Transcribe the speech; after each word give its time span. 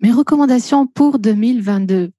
Mes 0.00 0.10
recommandations 0.10 0.88
pour 0.88 1.20
2022. 1.20 2.10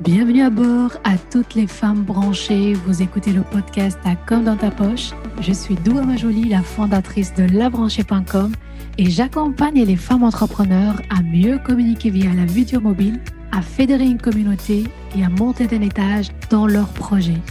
Bienvenue 0.00 0.42
à 0.42 0.48
bord 0.48 0.92
à 1.04 1.18
toutes 1.18 1.54
les 1.54 1.66
femmes 1.66 2.02
branchées. 2.04 2.72
Vous 2.72 3.02
écoutez 3.02 3.32
le 3.32 3.42
podcast 3.42 3.98
à 4.04 4.16
Comme 4.16 4.44
dans 4.44 4.56
ta 4.56 4.70
poche. 4.70 5.10
Je 5.42 5.52
suis 5.52 5.74
Doua 5.74 6.02
Majoli, 6.02 6.48
la 6.48 6.62
fondatrice 6.62 7.34
de 7.34 7.44
labranchée.com 7.44 8.52
et 8.96 9.10
j'accompagne 9.10 9.84
les 9.84 9.96
femmes 9.96 10.22
entrepreneurs 10.22 11.00
à 11.10 11.22
mieux 11.22 11.58
communiquer 11.58 12.08
via 12.08 12.32
la 12.32 12.46
vidéo 12.46 12.80
mobile, 12.80 13.20
à 13.52 13.60
fédérer 13.60 14.06
une 14.06 14.20
communauté 14.20 14.84
et 15.14 15.22
à 15.22 15.28
monter 15.28 15.66
d'un 15.66 15.82
étage 15.82 16.28
dans 16.48 16.66
leurs 16.66 16.92
projets. 16.94 17.42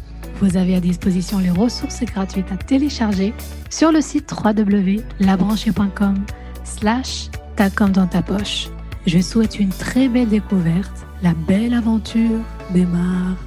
Vous 0.41 0.57
avez 0.57 0.75
à 0.75 0.79
disposition 0.79 1.37
les 1.37 1.51
ressources 1.51 2.03
gratuites 2.03 2.51
à 2.51 2.57
télécharger 2.57 3.31
sur 3.69 3.91
le 3.91 4.01
site 4.01 4.33
www.labranchée.com 4.33 6.15
slash 6.63 7.29
ta 7.61 7.69
comme 7.69 7.91
dans 7.91 8.07
ta 8.07 8.23
poche. 8.23 8.69
Je 9.05 9.19
souhaite 9.19 9.59
une 9.59 9.69
très 9.69 10.07
belle 10.07 10.29
découverte. 10.29 11.05
La 11.21 11.35
belle 11.35 11.75
aventure 11.75 12.39
démarre 12.73 13.37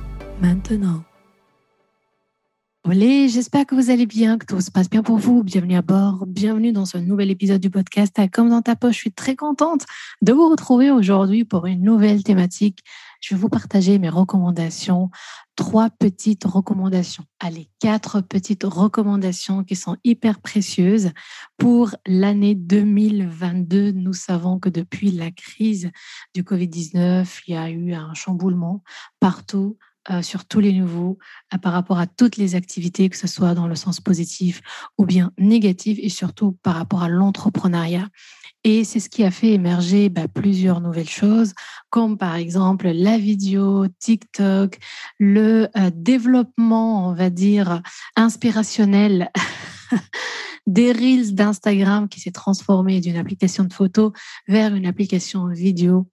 maintenant. 0.41 1.03
Olé, 2.85 3.29
j'espère 3.29 3.67
que 3.67 3.75
vous 3.75 3.91
allez 3.91 4.07
bien, 4.07 4.39
que 4.39 4.47
tout 4.47 4.61
se 4.61 4.71
passe 4.71 4.89
bien 4.89 5.03
pour 5.03 5.17
vous. 5.17 5.43
Bienvenue 5.43 5.75
à 5.75 5.83
bord, 5.83 6.27
bienvenue 6.29 6.71
dans 6.71 6.85
ce 6.85 6.97
nouvel 6.97 7.29
épisode 7.29 7.61
du 7.61 7.71
podcast 7.71 8.17
Comme 8.33 8.51
dans 8.51 8.63
ta 8.63 8.77
poche. 8.77 8.95
Je 8.95 9.01
suis 9.01 9.13
très 9.13 9.35
contente 9.35 9.85
de 10.23 10.33
vous 10.33 10.49
retrouver 10.49 10.93
aujourd'hui 10.93 11.45
pour 11.45 11.67
une 11.67 11.83
nouvelle 11.83 12.23
thématique. 12.23 12.85
Je 13.25 13.35
vais 13.35 13.41
vous 13.41 13.49
partager 13.49 13.99
mes 13.99 14.11
recommandations, 14.11 15.09
trois 15.57 15.89
petites 15.89 16.45
recommandations. 16.45 17.25
Allez, 17.41 17.71
quatre 17.81 18.21
petites 18.21 18.65
recommandations 18.65 19.65
qui 19.65 19.77
sont 19.77 19.97
hyper 20.05 20.43
précieuses 20.43 21.11
pour 21.57 21.95
l'année 22.07 22.55
2022. 22.55 23.93
Nous 23.93 24.13
savons 24.13 24.59
que 24.59 24.69
depuis 24.69 25.11
la 25.11 25.31
crise 25.31 25.91
du 26.35 26.43
Covid-19, 26.43 27.45
il 27.47 27.55
y 27.55 27.57
a 27.57 27.71
eu 27.71 27.95
un 27.95 28.13
chamboulement 28.13 28.83
partout 29.21 29.79
euh, 30.11 30.23
sur 30.23 30.45
tous 30.45 30.61
les 30.61 30.73
niveaux 30.73 31.19
euh, 31.55 31.59
par 31.59 31.73
rapport 31.73 31.99
à 31.99 32.07
toutes 32.07 32.37
les 32.37 32.55
activités, 32.55 33.09
que 33.09 33.17
ce 33.17 33.27
soit 33.27 33.55
dans 33.55 33.67
le 33.67 33.75
sens 33.75 34.01
positif 34.01 34.61
ou 34.99 35.07
bien 35.07 35.33
négatif, 35.39 35.99
et 36.03 36.11
surtout 36.11 36.53
par 36.63 36.75
rapport 36.75 37.03
à 37.03 37.09
l'entrepreneuriat. 37.09 38.09
Et 38.65 38.85
c'est 38.85 39.01
ce 39.01 39.09
qui 39.09 39.25
a 39.25 39.31
fait 39.31 39.53
émerger 39.53 40.11
bah, 40.11 40.29
plusieurs 40.29 40.81
nouvelles 40.81 41.09
choses, 41.09 41.55
comme 41.89 42.19
par 42.19 42.37
exemple 42.37 42.89
la 42.89 43.17
vidéo, 43.19 43.87
TikTok, 43.99 44.79
le 45.19 45.69
euh, 45.77 45.91
développement, 45.95 47.09
on 47.09 47.15
va 47.15 47.31
dire, 47.31 47.81
inspirationnel. 48.17 49.31
des 50.67 50.93
reels 50.93 51.35
d'Instagram 51.35 52.09
qui 52.09 52.21
s'est 52.21 52.31
transformé 52.31 53.01
d'une 53.01 53.17
application 53.17 53.65
de 53.65 53.73
photo 53.73 54.13
vers 54.49 54.75
une 54.75 54.87
application 54.87 55.47
vidéo 55.49 56.09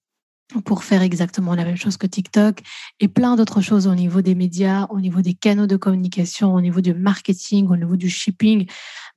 pour 0.60 0.84
faire 0.84 1.02
exactement 1.02 1.56
la 1.56 1.64
même 1.64 1.78
chose 1.78 1.98
que 1.98 2.08
TikTok 2.08 2.60
et 3.00 3.08
plein 3.08 3.36
d'autres 3.36 3.62
choses 3.62 3.88
au 3.88 3.96
niveau 3.96 4.22
des 4.22 4.36
médias, 4.36 4.88
au 4.90 5.00
niveau 5.00 5.22
des 5.22 5.34
canaux 5.34 5.68
de 5.68 5.78
communication, 5.78 6.54
au 6.54 6.62
niveau 6.62 6.82
du 6.82 6.94
marketing, 6.94 7.68
au 7.70 7.78
niveau 7.78 7.96
du 7.96 8.10
shipping. 8.10 8.68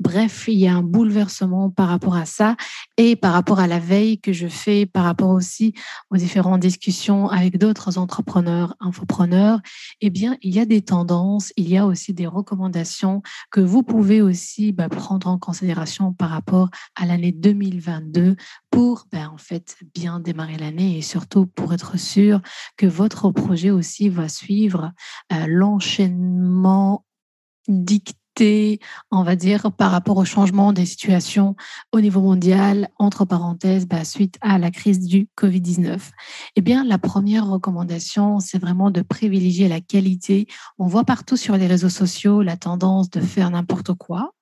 Bref, 0.01 0.45
il 0.49 0.59
y 0.59 0.67
a 0.67 0.75
un 0.75 0.83
bouleversement 0.83 1.71
par 1.71 1.89
rapport 1.89 2.17
à 2.17 2.27
ça 2.27 2.57
et 2.97 3.17
par 3.17 3.33
rapport 3.33 3.61
à 3.61 3.67
la 3.67 3.79
veille 3.79 4.19
que 4.19 4.33
je 4.33 4.49
fais, 4.49 4.87
par 4.87 5.05
rapport 5.05 5.31
aussi 5.31 5.75
aux 6.11 6.17
différentes 6.17 6.61
discussions 6.61 7.29
avec 7.29 7.59
d'autres 7.59 7.98
entrepreneurs, 7.98 8.75
infopreneurs. 8.81 9.61
Eh 10.01 10.11
bien, 10.11 10.37
il 10.43 10.55
y 10.55 10.61
a 10.61 10.67
des 10.67 10.83
tendances, 10.83 11.53
il 11.57 11.69
y 11.69 11.77
a 11.77 11.87
aussi 11.87 12.13
des 12.13 12.27
recommandations 12.27 13.23
que 13.51 13.61
vous 13.61 13.83
pouvez 13.83 14.21
aussi 14.23 14.73
bah, 14.73 14.89
prendre 14.89 15.29
en 15.29 15.39
considération 15.39 16.13
par 16.13 16.31
rapport 16.31 16.71
à 16.97 17.07
l'année 17.07 17.33
2022 17.33 18.37
pour 18.75 19.06
ben, 19.12 19.30
en 19.33 19.39
fait 19.39 19.77
bien 19.94 20.19
démarrer 20.19 20.56
l'année 20.56 20.98
et 20.98 21.03
surtout 21.03 21.47
pour 21.47 21.72
être 21.72 21.98
sûr 21.98 22.41
que 22.77 22.86
votre 22.86 23.30
projet 23.30 23.70
aussi 23.70 24.08
va 24.08 24.28
suivre 24.28 24.92
euh, 25.33 25.47
l'enchaînement 25.47 27.05
dicté 27.68 28.18
on 29.11 29.23
va 29.23 29.36
dire, 29.36 29.70
par 29.73 29.92
rapport 29.92 30.17
au 30.17 30.24
changement 30.24 30.73
des 30.73 30.86
situations 30.86 31.55
au 31.92 32.01
niveau 32.01 32.20
mondial, 32.20 32.89
entre 32.98 33.24
parenthèses, 33.24 33.86
ben, 33.86 34.05
suite 34.05 34.39
à 34.40 34.58
la 34.58 34.73
crise 34.73 35.07
du 35.07 35.29
Covid-19 35.39 36.01
Eh 36.57 36.61
bien, 36.61 36.84
la 36.84 36.98
première 36.98 37.46
recommandation, 37.46 38.40
c'est 38.40 38.58
vraiment 38.58 38.90
de 38.90 39.02
privilégier 39.02 39.68
la 39.68 39.80
qualité. 39.80 40.48
On 40.79 40.86
voit 40.86 41.05
partout 41.05 41.36
sur 41.36 41.57
les 41.57 41.68
réseaux 41.68 41.89
sociaux 41.89 42.42
la 42.42 42.57
tendance 42.57 43.08
de 43.08 43.20
faire 43.20 43.51
n'importe 43.51 43.95
quoi 43.95 44.33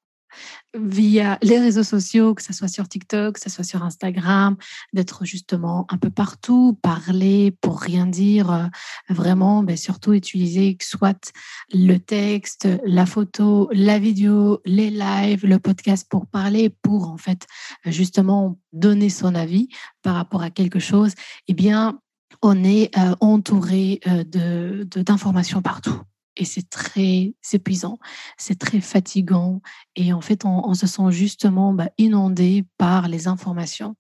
via 0.75 1.39
les 1.43 1.59
réseaux 1.59 1.83
sociaux, 1.83 2.35
que 2.35 2.43
ce 2.43 2.53
soit 2.53 2.69
sur 2.69 2.89
TikTok, 2.89 3.35
que 3.35 3.41
ce 3.41 3.51
soit 3.51 3.65
sur 3.65 3.83
Instagram, 3.83 4.57
d'être 4.93 5.25
justement 5.25 5.87
un 5.91 5.99
peu 5.99 6.11
partout, 6.11 6.79
parler 6.83 7.51
pour 7.61 7.81
rien 7.81 8.07
dire, 8.07 8.51
euh, 8.51 8.67
vraiment, 9.09 9.63
mais 9.63 9.73
ben, 9.73 9.77
surtout 9.77 10.13
utiliser 10.13 10.77
soit 10.81 11.33
le 11.73 11.99
texte, 11.99 12.69
la 12.85 13.07
photo, 13.07 13.69
la 13.73 13.99
vidéo, 13.99 14.61
les 14.65 14.91
lives, 14.91 15.45
le 15.45 15.59
podcast 15.59 16.07
pour 16.09 16.27
parler, 16.27 16.71
pour 16.83 17.09
en 17.09 17.19
fait 17.19 17.47
justement 17.85 18.59
donner 18.73 19.11
son 19.11 19.35
avis 19.35 19.69
par 20.03 20.15
rapport 20.15 20.43
à 20.43 20.51
quelque 20.51 20.79
chose, 20.79 21.15
eh 21.49 21.55
bien, 21.55 22.01
on 22.41 22.65
est 22.65 22.97
euh, 22.97 23.15
entouré 23.21 24.01
euh, 24.07 24.25
de 24.25 25.03
d'informations 25.03 25.63
partout 25.63 26.01
et 26.37 26.45
c'est 26.45 26.69
très 26.69 27.35
épuisant, 27.53 27.99
c'est 28.37 28.59
très 28.59 28.81
fatigant 28.81 29.61
et 29.97 30.13
en 30.13 30.21
fait 30.21 30.45
on, 30.45 30.75
se 30.75 30.87
sent 30.87 31.11
justement 31.11 31.75
bah, 31.75 31.91
inondé 31.99 32.65
par 32.79 33.09
les 33.09 33.29
informations. 33.29 33.95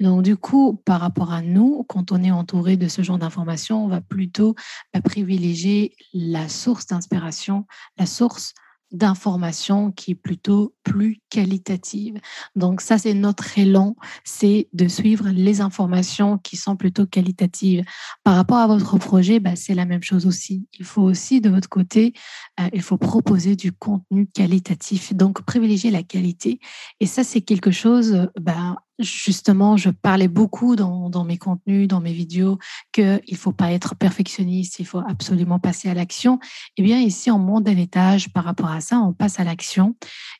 Donc 0.00 0.22
du 0.22 0.36
coup, 0.36 0.80
par 0.84 1.00
rapport 1.00 1.32
à 1.32 1.42
nous, 1.42 1.84
quand 1.88 2.12
on 2.12 2.22
est 2.22 2.30
entouré 2.30 2.76
de 2.76 2.88
ce 2.88 3.02
genre 3.02 3.18
d'informations, 3.18 3.84
on 3.84 3.88
va 3.88 4.00
plutôt 4.00 4.54
bah, 4.92 5.00
privilégier 5.00 5.94
la 6.12 6.48
source 6.48 6.86
d'inspiration, 6.86 7.66
la 7.96 8.06
source 8.06 8.54
d'information 8.90 9.92
qui 9.92 10.12
est 10.12 10.14
plutôt 10.14 10.74
plus 10.82 11.20
qualitative. 11.30 12.18
Donc 12.56 12.80
ça, 12.80 12.98
c'est 12.98 13.14
notre 13.14 13.58
élan, 13.58 13.96
c'est 14.24 14.68
de 14.72 14.88
suivre 14.88 15.28
les 15.28 15.60
informations 15.60 16.38
qui 16.38 16.56
sont 16.56 16.76
plutôt 16.76 17.06
qualitatives. 17.06 17.84
Par 18.24 18.36
rapport 18.36 18.58
à 18.58 18.66
votre 18.66 18.98
projet, 18.98 19.40
bah, 19.40 19.56
c'est 19.56 19.74
la 19.74 19.84
même 19.84 20.02
chose 20.02 20.26
aussi. 20.26 20.66
Il 20.78 20.84
faut 20.84 21.02
aussi, 21.02 21.40
de 21.40 21.50
votre 21.50 21.68
côté, 21.68 22.14
euh, 22.60 22.68
il 22.72 22.82
faut 22.82 22.98
proposer 22.98 23.56
du 23.56 23.72
contenu 23.72 24.26
qualitatif, 24.26 25.14
donc 25.14 25.42
privilégier 25.42 25.90
la 25.90 26.02
qualité. 26.02 26.60
Et 27.00 27.06
ça, 27.06 27.24
c'est 27.24 27.42
quelque 27.42 27.70
chose, 27.70 28.28
bah, 28.40 28.76
justement, 28.98 29.76
je 29.76 29.90
parlais 29.90 30.28
beaucoup 30.28 30.76
dans, 30.76 31.10
dans, 31.10 31.24
mes 31.24 31.38
contenus, 31.38 31.88
dans 31.88 32.00
mes 32.00 32.12
vidéos, 32.12 32.58
qu'il 32.92 33.20
ne 33.30 33.36
faut 33.36 33.52
pas 33.52 33.72
être 33.72 33.94
perfectionniste, 33.94 34.78
il 34.78 34.86
faut 34.86 35.02
absolument 35.06 35.58
passer 35.58 35.88
à 35.88 35.94
l'action. 35.94 36.38
Eh 36.76 36.82
bien, 36.82 36.98
ici, 36.98 37.30
on 37.30 37.38
monte 37.38 37.64
d'un 37.64 37.76
étage 37.76 38.32
par 38.32 38.44
rapport 38.44 38.70
à 38.70 38.80
ça, 38.80 38.98
on 38.98 39.12
passe 39.12 39.40
à 39.40 39.44
l'action. 39.44 39.96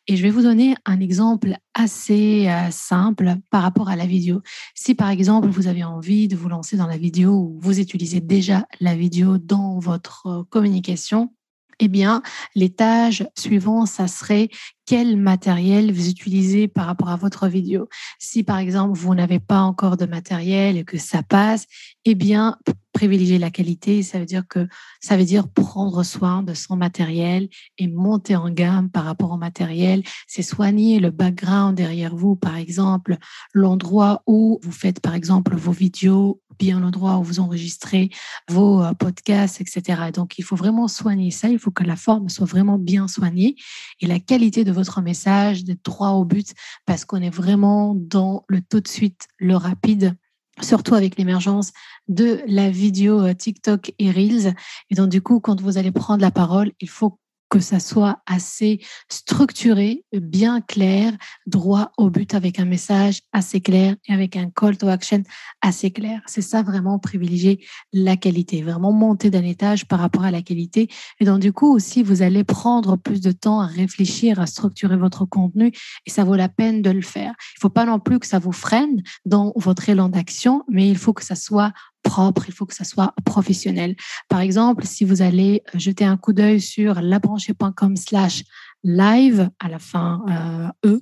Et 0.06 0.16
je 0.16 0.22
vais 0.22 0.30
vous 0.30 0.42
donner 0.42 0.74
un 0.84 1.00
exemple 1.00 1.56
assez 1.74 2.48
euh, 2.48 2.70
simple 2.70 3.36
par 3.50 3.62
rapport 3.62 3.88
à 3.88 3.96
la 3.96 4.06
vidéo. 4.06 4.42
Si, 4.74 4.94
par 4.94 5.10
exemple, 5.10 5.48
vous 5.48 5.68
avez 5.68 5.84
envie 5.84 6.28
de 6.28 6.36
vous 6.36 6.48
lancer 6.48 6.76
dans 6.76 6.86
la 6.86 6.96
vidéo 6.96 7.32
ou 7.32 7.58
vous 7.60 7.78
utilisez 7.78 8.20
déjà 8.20 8.66
la 8.80 8.96
vidéo 8.96 9.38
dans 9.38 9.78
votre 9.78 10.46
communication, 10.50 11.32
eh 11.80 11.88
bien, 11.88 12.22
l'étage 12.54 13.26
suivant, 13.36 13.86
ça 13.86 14.08
serait 14.08 14.48
quel 14.86 15.16
matériel 15.16 15.92
vous 15.92 16.08
utilisez 16.08 16.66
par 16.66 16.86
rapport 16.86 17.10
à 17.10 17.16
votre 17.16 17.46
vidéo. 17.46 17.88
Si 18.18 18.42
par 18.42 18.58
exemple 18.58 18.98
vous 18.98 19.14
n'avez 19.14 19.38
pas 19.38 19.60
encore 19.60 19.96
de 19.96 20.06
matériel 20.06 20.78
et 20.78 20.84
que 20.84 20.96
ça 20.96 21.22
passe, 21.22 21.66
eh 22.04 22.14
bien 22.14 22.56
privilégier 22.98 23.38
la 23.38 23.50
qualité, 23.50 24.02
ça 24.02 24.18
veut 24.18 24.26
dire 24.26 24.42
que 24.48 24.66
ça 25.00 25.16
veut 25.16 25.24
dire 25.24 25.46
prendre 25.46 26.02
soin 26.02 26.42
de 26.42 26.52
son 26.52 26.74
matériel 26.74 27.48
et 27.78 27.86
monter 27.86 28.34
en 28.34 28.50
gamme 28.50 28.90
par 28.90 29.04
rapport 29.04 29.30
au 29.30 29.36
matériel. 29.36 30.02
C'est 30.26 30.42
soigner 30.42 30.98
le 30.98 31.12
background 31.12 31.76
derrière 31.76 32.16
vous, 32.16 32.34
par 32.34 32.56
exemple, 32.56 33.16
l'endroit 33.54 34.24
où 34.26 34.58
vous 34.64 34.72
faites 34.72 34.98
par 34.98 35.14
exemple 35.14 35.54
vos 35.54 35.70
vidéos, 35.70 36.42
bien 36.58 36.80
l'endroit 36.80 37.18
où 37.18 37.22
vous 37.22 37.38
enregistrez 37.38 38.10
vos 38.48 38.82
euh, 38.82 38.92
podcasts, 38.94 39.60
etc. 39.60 40.10
Donc 40.12 40.36
il 40.40 40.42
faut 40.42 40.56
vraiment 40.56 40.88
soigner 40.88 41.30
ça. 41.30 41.48
Il 41.48 41.60
faut 41.60 41.70
que 41.70 41.84
la 41.84 41.94
forme 41.94 42.28
soit 42.28 42.46
vraiment 42.46 42.78
bien 42.78 43.06
soignée 43.06 43.54
et 44.00 44.08
la 44.08 44.18
qualité 44.18 44.64
de 44.64 44.72
votre 44.72 45.02
message 45.02 45.62
d'être 45.62 45.84
droit 45.84 46.10
au 46.10 46.24
but 46.24 46.52
parce 46.84 47.04
qu'on 47.04 47.22
est 47.22 47.30
vraiment 47.30 47.94
dans 47.94 48.44
le 48.48 48.60
tout 48.60 48.80
de 48.80 48.88
suite, 48.88 49.28
le 49.38 49.54
rapide 49.54 50.16
surtout 50.62 50.94
avec 50.94 51.16
l'émergence 51.16 51.72
de 52.08 52.40
la 52.46 52.70
vidéo 52.70 53.20
euh, 53.20 53.34
TikTok 53.34 53.92
et 53.98 54.10
Reels. 54.10 54.54
Et 54.90 54.94
donc, 54.94 55.08
du 55.08 55.22
coup, 55.22 55.40
quand 55.40 55.60
vous 55.60 55.78
allez 55.78 55.92
prendre 55.92 56.20
la 56.20 56.30
parole, 56.30 56.72
il 56.80 56.88
faut 56.88 57.18
que 57.48 57.60
ça 57.60 57.80
soit 57.80 58.20
assez 58.26 58.80
structuré, 59.08 60.04
bien 60.12 60.60
clair, 60.60 61.12
droit 61.46 61.92
au 61.96 62.10
but 62.10 62.34
avec 62.34 62.60
un 62.60 62.64
message 62.64 63.20
assez 63.32 63.60
clair 63.60 63.96
et 64.06 64.12
avec 64.12 64.36
un 64.36 64.50
call 64.50 64.76
to 64.76 64.88
action 64.88 65.22
assez 65.60 65.90
clair. 65.90 66.20
C'est 66.26 66.42
ça 66.42 66.62
vraiment 66.62 66.98
privilégier 66.98 67.64
la 67.92 68.16
qualité, 68.16 68.62
vraiment 68.62 68.92
monter 68.92 69.30
d'un 69.30 69.44
étage 69.44 69.86
par 69.86 70.00
rapport 70.00 70.24
à 70.24 70.30
la 70.30 70.42
qualité. 70.42 70.88
Et 71.20 71.24
donc 71.24 71.40
du 71.40 71.52
coup 71.52 71.74
aussi, 71.74 72.02
vous 72.02 72.22
allez 72.22 72.44
prendre 72.44 72.96
plus 72.96 73.20
de 73.20 73.32
temps 73.32 73.60
à 73.60 73.66
réfléchir, 73.66 74.40
à 74.40 74.46
structurer 74.46 74.96
votre 74.96 75.24
contenu 75.24 75.72
et 76.06 76.10
ça 76.10 76.24
vaut 76.24 76.36
la 76.36 76.48
peine 76.48 76.82
de 76.82 76.90
le 76.90 77.02
faire. 77.02 77.34
Il 77.54 77.58
ne 77.58 77.60
faut 77.60 77.70
pas 77.70 77.84
non 77.84 77.98
plus 77.98 78.18
que 78.18 78.26
ça 78.26 78.38
vous 78.38 78.52
freine 78.52 79.02
dans 79.24 79.52
votre 79.56 79.88
élan 79.88 80.08
d'action, 80.08 80.64
mais 80.68 80.88
il 80.88 80.98
faut 80.98 81.12
que 81.12 81.24
ça 81.24 81.34
soit 81.34 81.72
propre, 82.02 82.44
il 82.48 82.54
faut 82.54 82.66
que 82.66 82.74
ça 82.74 82.84
soit 82.84 83.14
professionnel. 83.24 83.96
Par 84.28 84.40
exemple, 84.40 84.84
si 84.86 85.04
vous 85.04 85.22
allez 85.22 85.62
jeter 85.74 86.04
un 86.04 86.16
coup 86.16 86.32
d'œil 86.32 86.60
sur 86.60 87.00
labranchée.com 87.00 87.96
slash 87.96 88.44
live 88.84 89.50
à 89.58 89.68
la 89.68 89.78
fin 89.78 90.72
euh, 90.84 90.90
E, 90.90 91.00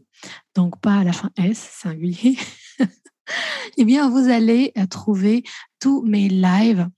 donc 0.54 0.80
pas 0.80 0.96
à 0.96 1.04
la 1.04 1.12
fin 1.12 1.30
S, 1.36 1.58
singulier, 1.58 2.38
eh 3.76 3.84
bien, 3.84 4.08
vous 4.08 4.30
allez 4.30 4.72
trouver 4.90 5.42
tous 5.80 6.02
mes 6.02 6.28
lives 6.28 6.88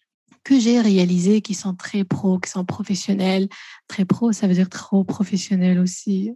que 0.49 0.59
j'ai 0.59 0.81
réalisés 0.81 1.43
qui 1.43 1.53
sont 1.53 1.75
très 1.75 2.05
pro, 2.05 2.39
qui 2.39 2.51
sont 2.51 2.65
professionnels. 2.65 3.49
Très 3.87 4.07
pro, 4.07 4.33
ça 4.33 4.47
veut 4.47 4.55
dire 4.55 4.71
trop 4.71 5.05
professionnels 5.05 5.79
aussi. 5.79 6.31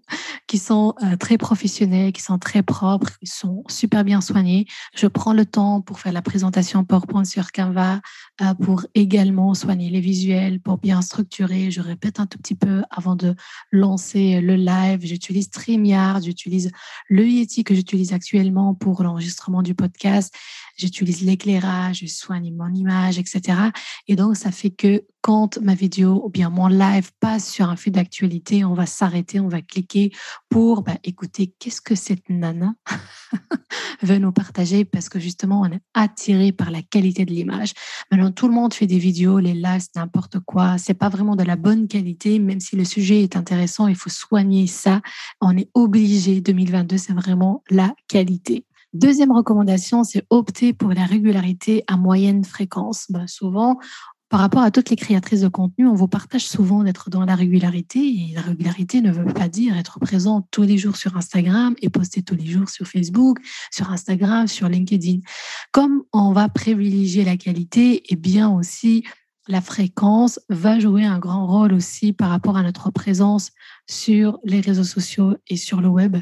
Qui 0.46 0.58
sont 0.58 0.94
euh, 1.02 1.16
très 1.16 1.38
professionnels, 1.38 2.12
qui 2.12 2.20
sont 2.20 2.38
très 2.38 2.62
propres, 2.62 3.18
qui 3.20 3.26
sont 3.26 3.64
super 3.70 4.04
bien 4.04 4.20
soignés. 4.20 4.66
Je 4.94 5.06
prends 5.06 5.32
le 5.32 5.46
temps 5.46 5.80
pour 5.80 5.98
faire 5.98 6.12
la 6.12 6.20
présentation 6.20 6.84
PowerPoint 6.84 7.24
sur 7.24 7.52
Canva, 7.52 8.02
euh, 8.42 8.52
pour 8.52 8.84
également 8.94 9.54
soigner 9.54 9.88
les 9.88 10.00
visuels, 10.00 10.60
pour 10.60 10.76
bien 10.76 11.00
structurer. 11.00 11.70
Je 11.70 11.80
répète 11.80 12.20
un 12.20 12.26
tout 12.26 12.36
petit 12.36 12.54
peu 12.54 12.82
avant 12.90 13.16
de 13.16 13.34
lancer 13.70 14.42
le 14.42 14.56
live. 14.56 15.00
J'utilise 15.04 15.46
StreamYard, 15.46 16.22
j'utilise 16.22 16.70
le 17.08 17.26
Yeti 17.26 17.64
que 17.64 17.74
j'utilise 17.74 18.12
actuellement 18.12 18.74
pour 18.74 19.02
l'enregistrement 19.02 19.62
du 19.62 19.74
podcast 19.74 20.34
j'utilise 20.76 21.22
l'éclairage, 21.22 22.00
je 22.00 22.06
soigne 22.06 22.54
mon 22.54 22.72
image, 22.74 23.18
etc. 23.18 23.58
Et 24.08 24.16
donc, 24.16 24.36
ça 24.36 24.50
fait 24.50 24.70
que 24.70 25.04
quand 25.22 25.58
ma 25.62 25.74
vidéo 25.74 26.20
ou 26.24 26.28
bien 26.28 26.50
mon 26.50 26.66
live 26.66 27.12
passe 27.20 27.48
sur 27.48 27.68
un 27.68 27.76
fil 27.76 27.92
d'actualité, 27.92 28.64
on 28.64 28.74
va 28.74 28.86
s'arrêter, 28.86 29.38
on 29.38 29.48
va 29.48 29.62
cliquer 29.62 30.10
pour 30.48 30.82
bah, 30.82 30.98
écouter 31.04 31.54
qu'est-ce 31.58 31.80
que 31.80 31.94
cette 31.94 32.28
nana 32.28 32.74
veut 34.02 34.18
nous 34.18 34.32
partager 34.32 34.84
parce 34.84 35.08
que 35.08 35.20
justement, 35.20 35.60
on 35.60 35.66
est 35.66 35.80
attiré 35.94 36.50
par 36.50 36.72
la 36.72 36.82
qualité 36.82 37.24
de 37.24 37.30
l'image. 37.30 37.72
Maintenant, 38.10 38.32
tout 38.32 38.48
le 38.48 38.54
monde 38.54 38.74
fait 38.74 38.88
des 38.88 38.98
vidéos, 38.98 39.38
les 39.38 39.54
lives, 39.54 39.86
n'importe 39.94 40.40
quoi. 40.40 40.76
C'est 40.78 40.94
pas 40.94 41.08
vraiment 41.08 41.36
de 41.36 41.44
la 41.44 41.56
bonne 41.56 41.86
qualité, 41.86 42.40
même 42.40 42.60
si 42.60 42.74
le 42.74 42.84
sujet 42.84 43.22
est 43.22 43.36
intéressant, 43.36 43.86
il 43.86 43.96
faut 43.96 44.10
soigner 44.10 44.66
ça. 44.66 45.00
On 45.40 45.56
est 45.56 45.70
obligé, 45.74 46.40
2022, 46.40 46.98
c'est 46.98 47.12
vraiment 47.12 47.62
la 47.70 47.94
qualité. 48.08 48.64
Deuxième 48.92 49.32
recommandation, 49.32 50.04
c'est 50.04 50.24
opter 50.28 50.74
pour 50.74 50.90
la 50.90 51.06
régularité 51.06 51.82
à 51.86 51.96
moyenne 51.96 52.44
fréquence. 52.44 53.06
Ben, 53.08 53.26
souvent, 53.26 53.78
par 54.28 54.40
rapport 54.40 54.62
à 54.62 54.70
toutes 54.70 54.88
les 54.90 54.96
créatrices 54.96 55.42
de 55.42 55.48
contenu, 55.48 55.86
on 55.86 55.94
vous 55.94 56.08
partage 56.08 56.46
souvent 56.46 56.82
d'être 56.82 57.10
dans 57.10 57.24
la 57.24 57.34
régularité. 57.34 58.00
Et 58.00 58.32
la 58.34 58.40
régularité 58.40 59.00
ne 59.00 59.12
veut 59.12 59.24
pas 59.26 59.48
dire 59.48 59.76
être 59.76 59.98
présent 59.98 60.46
tous 60.50 60.62
les 60.62 60.78
jours 60.78 60.96
sur 60.96 61.16
Instagram 61.16 61.74
et 61.82 61.90
poster 61.90 62.22
tous 62.22 62.34
les 62.34 62.46
jours 62.46 62.68
sur 62.68 62.86
Facebook, 62.86 63.38
sur 63.70 63.90
Instagram, 63.90 64.46
sur 64.46 64.68
LinkedIn. 64.68 65.20
Comme 65.70 66.02
on 66.12 66.32
va 66.32 66.48
privilégier 66.48 67.24
la 67.24 67.36
qualité, 67.36 68.10
et 68.12 68.16
bien 68.16 68.50
aussi 68.50 69.04
la 69.48 69.60
fréquence 69.60 70.38
va 70.48 70.78
jouer 70.78 71.04
un 71.04 71.18
grand 71.18 71.46
rôle 71.46 71.72
aussi 71.72 72.12
par 72.12 72.30
rapport 72.30 72.56
à 72.56 72.62
notre 72.62 72.90
présence 72.90 73.50
sur 73.88 74.38
les 74.44 74.60
réseaux 74.60 74.84
sociaux 74.84 75.36
et 75.48 75.56
sur 75.56 75.80
le 75.80 75.88
web. 75.88 76.16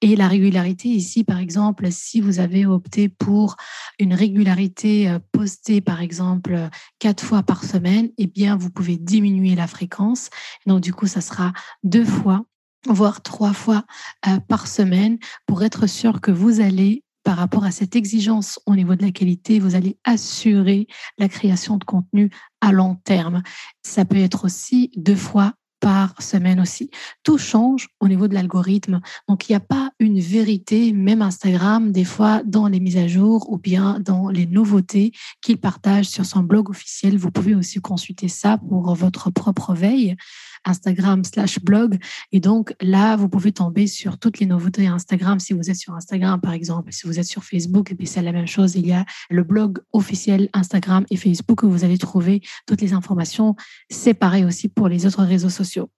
Et 0.00 0.14
la 0.14 0.28
régularité 0.28 0.88
ici, 0.88 1.24
par 1.24 1.38
exemple, 1.38 1.90
si 1.90 2.20
vous 2.20 2.38
avez 2.38 2.66
opté 2.66 3.08
pour 3.08 3.56
une 3.98 4.14
régularité 4.14 5.10
euh, 5.10 5.18
postée, 5.32 5.80
par 5.80 6.00
exemple, 6.00 6.68
quatre 6.98 7.24
fois 7.24 7.42
par 7.42 7.64
semaine, 7.64 8.10
eh 8.18 8.26
bien, 8.26 8.56
vous 8.56 8.70
pouvez 8.70 8.96
diminuer 8.96 9.54
la 9.56 9.66
fréquence. 9.66 10.30
Donc, 10.66 10.80
du 10.80 10.94
coup, 10.94 11.06
ça 11.06 11.20
sera 11.20 11.52
deux 11.82 12.04
fois 12.04 12.44
voire 12.88 13.20
trois 13.22 13.52
fois 13.52 13.84
euh, 14.26 14.38
par 14.40 14.66
semaine 14.66 15.18
pour 15.46 15.62
être 15.62 15.86
sûr 15.86 16.20
que 16.20 16.30
vous 16.30 16.60
allez 16.60 17.04
par 17.22 17.36
rapport 17.36 17.64
à 17.64 17.70
cette 17.70 17.96
exigence 17.96 18.60
au 18.66 18.74
niveau 18.74 18.94
de 18.94 19.02
la 19.02 19.10
qualité, 19.10 19.58
vous 19.58 19.74
allez 19.74 19.98
assurer 20.04 20.86
la 21.18 21.28
création 21.28 21.76
de 21.76 21.84
contenu 21.84 22.30
à 22.60 22.72
long 22.72 22.96
terme. 23.04 23.42
Ça 23.82 24.04
peut 24.04 24.16
être 24.16 24.44
aussi 24.44 24.90
deux 24.96 25.16
fois 25.16 25.54
par 25.80 26.20
semaine 26.22 26.60
aussi. 26.60 26.90
Tout 27.22 27.38
change 27.38 27.88
au 28.00 28.08
niveau 28.08 28.28
de 28.28 28.34
l'algorithme. 28.34 29.00
Donc, 29.28 29.48
il 29.48 29.52
n'y 29.52 29.56
a 29.56 29.60
pas 29.60 29.90
une 29.98 30.20
vérité, 30.20 30.92
même 30.92 31.22
Instagram, 31.22 31.90
des 31.90 32.04
fois, 32.04 32.42
dans 32.44 32.68
les 32.68 32.80
mises 32.80 32.98
à 32.98 33.08
jour 33.08 33.50
ou 33.50 33.58
bien 33.58 33.98
dans 34.00 34.28
les 34.28 34.46
nouveautés 34.46 35.12
qu'il 35.42 35.58
partage 35.58 36.06
sur 36.06 36.26
son 36.26 36.40
blog 36.40 36.70
officiel. 36.70 37.16
Vous 37.16 37.30
pouvez 37.30 37.54
aussi 37.54 37.80
consulter 37.80 38.28
ça 38.28 38.58
pour 38.58 38.94
votre 38.94 39.30
propre 39.30 39.74
veille. 39.74 40.16
Instagram 40.64 41.24
slash 41.24 41.60
blog. 41.60 41.98
Et 42.32 42.40
donc 42.40 42.74
là, 42.80 43.16
vous 43.16 43.28
pouvez 43.28 43.52
tomber 43.52 43.86
sur 43.86 44.18
toutes 44.18 44.40
les 44.40 44.46
nouveautés 44.46 44.86
Instagram. 44.86 45.40
Si 45.40 45.52
vous 45.52 45.70
êtes 45.70 45.76
sur 45.76 45.94
Instagram, 45.94 46.40
par 46.40 46.52
exemple, 46.52 46.92
si 46.92 47.06
vous 47.06 47.18
êtes 47.18 47.26
sur 47.26 47.44
Facebook, 47.44 47.92
et 47.92 47.94
puis 47.94 48.06
c'est 48.06 48.22
la 48.22 48.32
même 48.32 48.46
chose. 48.46 48.74
Il 48.76 48.86
y 48.86 48.92
a 48.92 49.04
le 49.30 49.42
blog 49.42 49.78
officiel 49.92 50.48
Instagram 50.52 51.04
et 51.10 51.16
Facebook 51.16 51.62
où 51.62 51.70
vous 51.70 51.84
allez 51.84 51.98
trouver 51.98 52.42
toutes 52.66 52.80
les 52.80 52.92
informations. 52.92 53.56
C'est 53.90 54.14
pareil 54.14 54.44
aussi 54.44 54.68
pour 54.68 54.88
les 54.88 55.06
autres 55.06 55.24
réseaux 55.24 55.50
sociaux. 55.50 55.90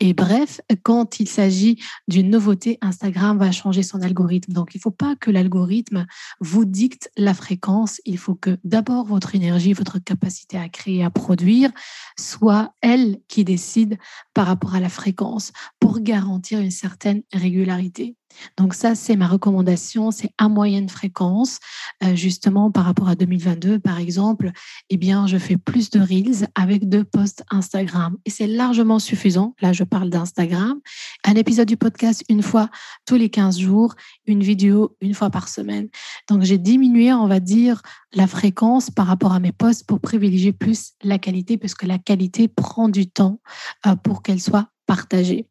Et 0.00 0.14
bref, 0.14 0.60
quand 0.82 1.20
il 1.20 1.28
s'agit 1.28 1.80
d'une 2.08 2.30
nouveauté, 2.30 2.76
Instagram 2.80 3.38
va 3.38 3.52
changer 3.52 3.84
son 3.84 4.02
algorithme. 4.02 4.52
Donc, 4.52 4.74
il 4.74 4.78
ne 4.78 4.82
faut 4.82 4.90
pas 4.90 5.14
que 5.14 5.30
l'algorithme 5.30 6.06
vous 6.40 6.64
dicte 6.64 7.10
la 7.16 7.34
fréquence. 7.34 8.00
Il 8.04 8.18
faut 8.18 8.34
que 8.34 8.58
d'abord 8.64 9.04
votre 9.04 9.34
énergie, 9.34 9.72
votre 9.72 9.98
capacité 9.98 10.58
à 10.58 10.68
créer, 10.68 11.04
à 11.04 11.10
produire, 11.10 11.70
soit 12.18 12.74
elle 12.80 13.20
qui 13.28 13.44
décide 13.44 13.96
par 14.34 14.46
rapport 14.46 14.74
à 14.74 14.80
la 14.80 14.88
fréquence 14.88 15.52
pour 15.78 16.00
garantir 16.00 16.58
une 16.58 16.72
certaine 16.72 17.22
régularité. 17.32 18.16
Donc 18.56 18.74
ça, 18.74 18.94
c'est 18.94 19.16
ma 19.16 19.26
recommandation, 19.26 20.10
c'est 20.10 20.30
à 20.38 20.48
moyenne 20.48 20.88
fréquence, 20.88 21.58
euh, 22.04 22.14
justement 22.14 22.70
par 22.70 22.84
rapport 22.84 23.08
à 23.08 23.14
2022, 23.14 23.78
par 23.78 23.98
exemple, 23.98 24.50
eh 24.90 24.96
bien, 24.96 25.26
je 25.26 25.38
fais 25.38 25.56
plus 25.56 25.90
de 25.90 26.00
reels 26.00 26.48
avec 26.54 26.88
deux 26.88 27.04
posts 27.04 27.44
Instagram 27.50 28.16
et 28.24 28.30
c'est 28.30 28.46
largement 28.46 28.98
suffisant. 28.98 29.54
Là, 29.60 29.72
je 29.72 29.84
parle 29.84 30.10
d'Instagram. 30.10 30.80
Un 31.24 31.34
épisode 31.34 31.68
du 31.68 31.76
podcast 31.76 32.24
une 32.28 32.42
fois 32.42 32.68
tous 33.06 33.16
les 33.16 33.28
15 33.28 33.58
jours, 33.58 33.94
une 34.26 34.42
vidéo 34.42 34.96
une 35.00 35.14
fois 35.14 35.30
par 35.30 35.48
semaine. 35.48 35.88
Donc 36.28 36.42
j'ai 36.42 36.58
diminué, 36.58 37.12
on 37.12 37.26
va 37.26 37.40
dire, 37.40 37.82
la 38.12 38.26
fréquence 38.26 38.90
par 38.90 39.06
rapport 39.06 39.32
à 39.32 39.40
mes 39.40 39.52
posts 39.52 39.86
pour 39.86 40.00
privilégier 40.00 40.52
plus 40.52 40.92
la 41.02 41.18
qualité 41.18 41.56
parce 41.56 41.74
que 41.74 41.86
la 41.86 41.98
qualité 41.98 42.48
prend 42.48 42.88
du 42.88 43.08
temps 43.08 43.40
euh, 43.86 43.96
pour 43.96 44.22
qu'elle 44.22 44.40
soit 44.40 44.68
partagée. 44.86 45.46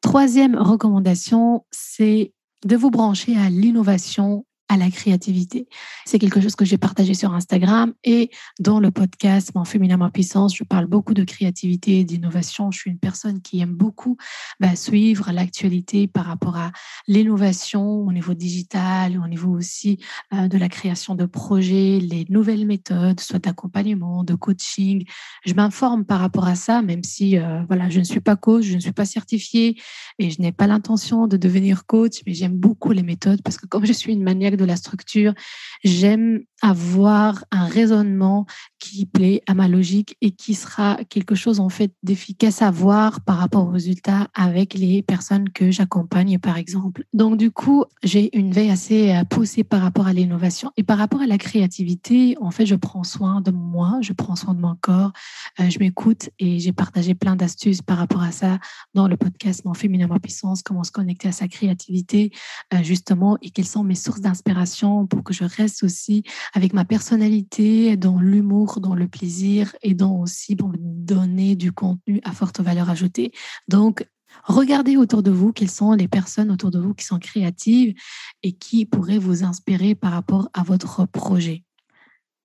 Troisième 0.00 0.56
recommandation, 0.56 1.64
c'est 1.70 2.32
de 2.64 2.76
vous 2.76 2.90
brancher 2.90 3.36
à 3.36 3.50
l'innovation 3.50 4.44
à 4.70 4.76
la 4.76 4.88
créativité. 4.88 5.66
C'est 6.06 6.20
quelque 6.20 6.40
chose 6.40 6.54
que 6.54 6.64
j'ai 6.64 6.78
partagé 6.78 7.12
sur 7.12 7.34
Instagram 7.34 7.92
et 8.04 8.30
dans 8.60 8.78
le 8.78 8.92
podcast 8.92 9.50
Mon 9.56 9.64
féminin, 9.64 9.96
ma 9.96 10.10
puissance, 10.10 10.56
je 10.56 10.62
parle 10.62 10.86
beaucoup 10.86 11.12
de 11.12 11.24
créativité 11.24 11.98
et 11.98 12.04
d'innovation. 12.04 12.70
Je 12.70 12.78
suis 12.78 12.90
une 12.92 12.98
personne 12.98 13.42
qui 13.42 13.58
aime 13.60 13.74
beaucoup 13.74 14.16
bah, 14.60 14.76
suivre 14.76 15.32
l'actualité 15.32 16.06
par 16.06 16.24
rapport 16.24 16.56
à 16.56 16.70
l'innovation 17.08 18.06
au 18.06 18.12
niveau 18.12 18.32
digital, 18.32 19.20
au 19.20 19.26
niveau 19.26 19.50
aussi 19.50 19.98
euh, 20.32 20.46
de 20.46 20.56
la 20.56 20.68
création 20.68 21.16
de 21.16 21.26
projets, 21.26 21.98
les 21.98 22.24
nouvelles 22.28 22.64
méthodes, 22.64 23.18
soit 23.18 23.40
d'accompagnement, 23.40 24.22
de 24.22 24.36
coaching. 24.36 25.04
Je 25.44 25.54
m'informe 25.54 26.04
par 26.04 26.20
rapport 26.20 26.46
à 26.46 26.54
ça, 26.54 26.80
même 26.80 27.02
si 27.02 27.38
euh, 27.38 27.62
voilà, 27.66 27.90
je 27.90 27.98
ne 27.98 28.04
suis 28.04 28.20
pas 28.20 28.36
coach, 28.36 28.66
je 28.66 28.76
ne 28.76 28.80
suis 28.80 28.92
pas 28.92 29.04
certifiée 29.04 29.80
et 30.20 30.30
je 30.30 30.40
n'ai 30.40 30.52
pas 30.52 30.68
l'intention 30.68 31.26
de 31.26 31.36
devenir 31.36 31.86
coach, 31.86 32.20
mais 32.24 32.34
j'aime 32.34 32.56
beaucoup 32.56 32.92
les 32.92 33.02
méthodes 33.02 33.42
parce 33.42 33.56
que 33.56 33.66
comme 33.66 33.84
je 33.84 33.92
suis 33.92 34.12
une 34.12 34.22
maniaque 34.22 34.59
de 34.60 34.66
la 34.66 34.76
structure. 34.76 35.34
J'aime 35.82 36.40
avoir 36.62 37.44
un 37.50 37.66
raisonnement 37.66 38.46
qui 38.90 39.06
plaît 39.06 39.42
à 39.46 39.54
ma 39.54 39.68
logique 39.68 40.16
et 40.20 40.32
qui 40.32 40.54
sera 40.54 40.98
quelque 41.08 41.34
chose 41.34 41.60
en 41.60 41.68
fait 41.68 41.92
d'efficace 42.02 42.62
à 42.62 42.70
voir 42.70 43.20
par 43.20 43.36
rapport 43.38 43.66
aux 43.66 43.70
résultats 43.70 44.28
avec 44.34 44.74
les 44.74 45.02
personnes 45.02 45.48
que 45.50 45.70
j'accompagne 45.70 46.38
par 46.38 46.56
exemple. 46.56 47.04
Donc 47.12 47.36
du 47.36 47.50
coup, 47.50 47.84
j'ai 48.02 48.36
une 48.36 48.52
veille 48.52 48.70
assez 48.70 49.12
euh, 49.12 49.24
poussée 49.24 49.64
par 49.64 49.80
rapport 49.80 50.06
à 50.06 50.12
l'innovation 50.12 50.72
et 50.76 50.82
par 50.82 50.98
rapport 50.98 51.20
à 51.20 51.26
la 51.26 51.38
créativité, 51.38 52.36
en 52.40 52.50
fait, 52.50 52.66
je 52.66 52.74
prends 52.74 53.04
soin 53.04 53.40
de 53.40 53.50
moi, 53.50 53.98
je 54.00 54.12
prends 54.12 54.36
soin 54.36 54.54
de 54.54 54.60
mon 54.60 54.74
corps, 54.80 55.12
euh, 55.60 55.70
je 55.70 55.78
m'écoute 55.78 56.30
et 56.38 56.58
j'ai 56.58 56.72
partagé 56.72 57.14
plein 57.14 57.36
d'astuces 57.36 57.82
par 57.82 57.98
rapport 57.98 58.22
à 58.22 58.32
ça 58.32 58.58
dans 58.94 59.08
le 59.08 59.16
podcast 59.16 59.64
Mon 59.64 59.74
féminin 59.74 60.06
ma 60.06 60.18
puissance, 60.18 60.62
comment 60.62 60.84
se 60.84 60.92
connecter 60.92 61.28
à 61.28 61.32
sa 61.32 61.48
créativité 61.48 62.32
euh, 62.74 62.82
justement 62.82 63.38
et 63.42 63.50
quelles 63.50 63.66
sont 63.66 63.84
mes 63.84 63.94
sources 63.94 64.20
d'inspiration 64.20 64.40
inspiration, 64.40 65.06
pour 65.06 65.22
que 65.22 65.34
je 65.34 65.44
reste 65.44 65.82
aussi 65.84 66.22
avec 66.54 66.72
ma 66.72 66.84
personnalité, 66.84 67.96
dans 67.96 68.18
l'humour, 68.18 68.79
dans 68.80 68.94
le 68.94 69.08
plaisir 69.08 69.74
et 69.82 69.94
dans 69.94 70.16
aussi 70.16 70.56
pour 70.56 70.72
donner 70.78 71.56
du 71.56 71.72
contenu 71.72 72.20
à 72.24 72.32
forte 72.32 72.60
valeur 72.60 72.90
ajoutée. 72.90 73.32
Donc, 73.68 74.06
Regardez 74.44 74.96
autour 74.96 75.22
de 75.22 75.30
vous 75.30 75.52
quelles 75.52 75.70
sont 75.70 75.92
les 75.92 76.08
personnes 76.08 76.50
autour 76.50 76.70
de 76.70 76.78
vous 76.78 76.94
qui 76.94 77.04
sont 77.04 77.18
créatives 77.18 77.94
et 78.42 78.52
qui 78.52 78.86
pourraient 78.86 79.18
vous 79.18 79.44
inspirer 79.44 79.94
par 79.94 80.12
rapport 80.12 80.48
à 80.54 80.62
votre 80.62 81.04
projet. 81.04 81.64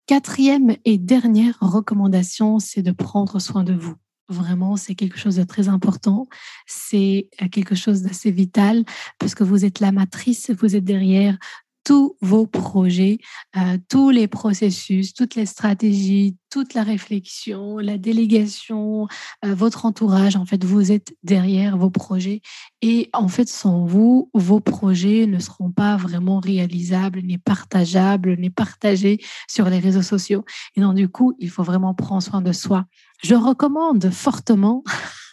Quatrième 0.08 0.76
et 0.86 0.98
dernière 0.98 1.58
recommandation, 1.62 2.60
c'est 2.60 2.84
de 2.84 2.92
prendre 2.92 3.40
soin 3.40 3.64
de 3.64 3.74
vous. 3.74 3.96
Vraiment, 4.28 4.76
c'est 4.76 4.96
quelque 4.96 5.18
chose 5.18 5.36
de 5.36 5.44
très 5.44 5.68
important. 5.68 6.28
C'est 6.66 7.30
quelque 7.52 7.76
chose 7.76 8.02
d'assez 8.02 8.32
vital 8.32 8.84
parce 9.20 9.36
que 9.36 9.44
vous 9.44 9.66
êtes 9.66 9.80
la 9.80 9.92
matrice, 9.92 10.52
vous 10.52 10.76
êtes 10.76 10.84
derrière 10.84 11.38
tous 11.86 12.18
vos 12.20 12.48
projets, 12.48 13.20
euh, 13.56 13.78
tous 13.88 14.10
les 14.10 14.28
processus, 14.28 15.14
toutes 15.14 15.36
les 15.36 15.46
stratégies, 15.46 16.36
toute 16.50 16.74
la 16.74 16.84
réflexion, 16.84 17.78
la 17.78 17.98
délégation, 17.98 19.08
euh, 19.46 19.54
votre 19.54 19.86
entourage. 19.86 20.36
En 20.36 20.46
fait, 20.46 20.64
vous 20.66 20.92
êtes 20.92 21.16
derrière 21.24 21.78
vos 21.78 21.92
projets. 21.92 22.42
Et 22.82 23.10
en 23.14 23.28
fait, 23.28 23.48
sans 23.48 23.86
vous, 23.86 24.32
vos 24.34 24.60
projets 24.60 25.28
ne 25.28 25.38
seront 25.38 25.72
pas 25.72 25.96
vraiment 25.96 26.40
réalisables, 26.40 27.22
ni 27.22 27.38
partageables, 27.38 28.36
ni 28.38 28.50
partagés 28.50 29.20
sur 29.48 29.70
les 29.70 29.80
réseaux 29.80 30.02
sociaux. 30.02 30.44
Et 30.76 30.82
donc, 30.82 30.96
du 30.96 31.08
coup, 31.08 31.36
il 31.40 31.52
faut 31.52 31.64
vraiment 31.64 31.94
prendre 31.94 32.24
soin 32.24 32.42
de 32.42 32.52
soi. 32.52 32.86
Je 33.26 33.34
recommande 33.34 34.12
fortement 34.12 34.84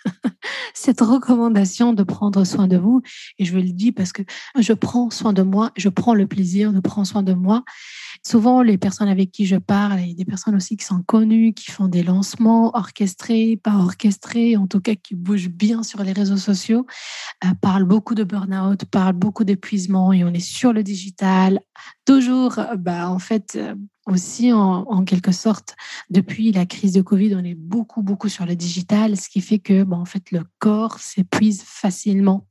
cette 0.74 1.02
recommandation 1.02 1.92
de 1.92 2.02
prendre 2.02 2.42
soin 2.42 2.66
de 2.66 2.78
vous. 2.78 3.02
Et 3.38 3.44
je 3.44 3.54
le 3.54 3.70
dis 3.70 3.92
parce 3.92 4.12
que 4.12 4.22
je 4.58 4.72
prends 4.72 5.10
soin 5.10 5.34
de 5.34 5.42
moi, 5.42 5.72
je 5.76 5.90
prends 5.90 6.14
le 6.14 6.26
plaisir 6.26 6.72
de 6.72 6.80
prendre 6.80 7.06
soin 7.06 7.22
de 7.22 7.34
moi. 7.34 7.64
Souvent, 8.26 8.62
les 8.62 8.78
personnes 8.78 9.10
avec 9.10 9.30
qui 9.30 9.44
je 9.44 9.56
parle, 9.56 9.92
a 9.92 10.14
des 10.14 10.24
personnes 10.24 10.54
aussi 10.54 10.78
qui 10.78 10.86
sont 10.86 11.02
connues, 11.02 11.52
qui 11.52 11.70
font 11.70 11.86
des 11.86 12.02
lancements 12.02 12.74
orchestrés, 12.74 13.60
pas 13.62 13.76
orchestrés, 13.76 14.56
en 14.56 14.66
tout 14.66 14.80
cas 14.80 14.94
qui 14.94 15.14
bougent 15.14 15.50
bien 15.50 15.82
sur 15.82 16.02
les 16.02 16.12
réseaux 16.12 16.38
sociaux, 16.38 16.86
euh, 17.44 17.48
parlent 17.60 17.84
beaucoup 17.84 18.14
de 18.14 18.24
burn-out, 18.24 18.86
parlent 18.86 19.12
beaucoup 19.12 19.44
d'épuisement 19.44 20.14
et 20.14 20.24
on 20.24 20.32
est 20.32 20.40
sur 20.40 20.72
le 20.72 20.82
digital. 20.82 21.60
Toujours, 22.06 22.58
bah, 22.78 23.10
en 23.10 23.18
fait, 23.18 23.52
euh, 23.56 23.74
aussi 24.06 24.52
en, 24.52 25.04
quelque 25.04 25.32
sorte 25.32 25.76
depuis 26.10 26.52
la 26.52 26.66
crise 26.66 26.92
de 26.92 27.02
Covid, 27.02 27.34
on 27.36 27.44
est 27.44 27.54
beaucoup 27.54 28.02
beaucoup 28.02 28.28
sur 28.28 28.46
le 28.46 28.56
digital, 28.56 29.16
ce 29.16 29.28
qui 29.28 29.40
fait 29.40 29.58
que 29.58 29.84
bon, 29.84 29.96
en 29.96 30.04
fait 30.04 30.30
le 30.30 30.42
corps 30.58 30.98
s'épuise 30.98 31.62
facilement, 31.62 32.46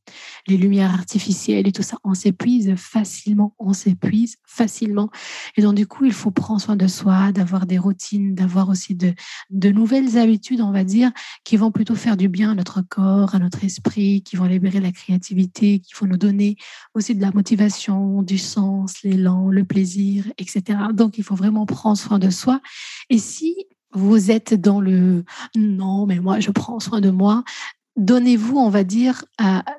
les 0.48 0.58
lumières 0.58 0.94
artificielles 0.94 1.68
et 1.68 1.72
tout 1.72 1.84
ça, 1.84 1.98
on 2.04 2.14
s'épuise 2.14 2.76
facilement, 2.76 3.56
on 3.60 3.74
s'épuise 3.74 4.38
facilement. 4.46 5.10
Et 5.58 5.62
donc 5.62 5.76
du 5.76 5.88
coup, 5.88 6.06
il 6.06 6.14
faut 6.14 6.32
prendre 6.32 6.62
soin 6.62 6.76
de 6.76 6.88
soi, 6.88 7.32
d'avoir 7.32 7.66
des 7.66 7.78
routines, 7.78 8.34
d'avoir 8.34 8.70
aussi 8.70 8.96
de 8.96 9.14
de 9.50 9.70
nouvelles 9.70 10.18
habitudes, 10.18 10.62
on 10.62 10.72
va 10.72 10.84
dire, 10.84 11.12
qui 11.44 11.58
vont 11.58 11.72
plutôt 11.72 11.96
faire 11.96 12.18
du 12.18 12.30
bien 12.30 12.52
à 12.52 12.56
notre 12.56 12.82
corps, 12.82 13.36
à 13.36 13.40
notre 13.40 13.64
esprit, 13.64 14.24
qui 14.24 14.36
vont 14.36 14.46
libérer 14.46 14.80
la 14.80 14.92
créativité, 14.92 15.80
qui 15.80 15.94
vont 16.00 16.08
nous 16.08 16.18
donner 16.18 16.56
aussi 16.94 17.16
de 17.16 17.22
la 17.22 17.32
motivation, 17.32 18.22
du 18.24 18.38
sens, 18.38 19.04
l'élan, 19.04 19.50
le 19.50 19.64
plaisir, 19.64 20.26
etc. 20.38 20.80
Donc 20.94 21.18
il 21.18 21.24
faut 21.24 21.36
vraiment 21.42 21.66
prendre 21.66 21.98
soin 21.98 22.20
de 22.20 22.30
soi. 22.30 22.62
Et 23.10 23.18
si 23.18 23.56
vous 23.94 24.32
êtes 24.32 24.54
dans 24.54 24.80
le 24.80 25.26
non, 25.56 26.06
mais 26.06 26.20
moi, 26.20 26.40
je 26.40 26.52
prends 26.52 26.80
soin 26.80 27.02
de 27.02 27.10
moi, 27.10 27.44
donnez-vous, 27.98 28.58
on 28.58 28.70
va 28.70 28.84
dire, 28.84 29.26